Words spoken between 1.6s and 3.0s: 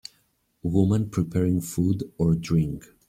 food or drink.